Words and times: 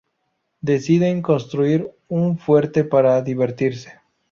Deciden 0.61 1.21
construir 1.21 1.91
un 2.09 2.39
fuerte 2.39 2.83
para 2.83 3.21
divertirse. 3.21 3.93